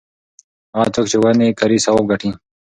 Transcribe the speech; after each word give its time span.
هغه 0.75 0.87
څوک 0.93 1.05
چې 1.11 1.17
ونې 1.21 1.47
کري 1.59 1.77
ثواب 1.85 2.05
ګټي. 2.11 2.29